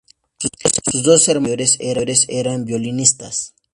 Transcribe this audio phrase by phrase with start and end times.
[0.87, 3.53] Sus dos hermanos mayores eran violinistas.